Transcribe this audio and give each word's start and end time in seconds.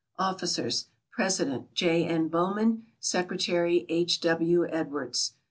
Officers: 0.17 0.87
President, 1.11 1.75
J. 1.75 2.05
N. 2.07 2.27
Bowman; 2.27 2.87
secretary, 2.99 3.85
H. 3.87 4.19
W. 4.21 4.65
Edwards. 4.67 5.33